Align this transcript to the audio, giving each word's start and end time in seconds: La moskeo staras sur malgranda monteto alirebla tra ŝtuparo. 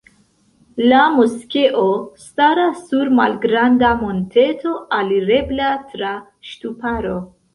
La 0.91 1.01
moskeo 1.15 1.83
staras 2.21 2.79
sur 2.87 3.11
malgranda 3.19 3.91
monteto 4.01 4.73
alirebla 5.01 5.69
tra 5.93 6.17
ŝtuparo. 6.53 7.15